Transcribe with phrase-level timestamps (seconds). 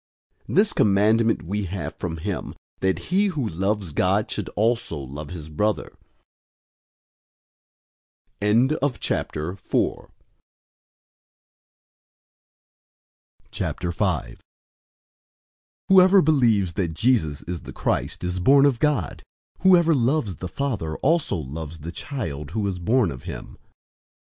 [0.49, 5.29] 004:021 This commandment we have from him, that he who loves God should also love
[5.29, 5.95] his brother.
[8.41, 9.59] 005:001
[15.89, 19.21] Whoever believes that Jesus is the Christ is born of God.
[19.59, 23.55] Whoever loves the father also loves the child who is born of him.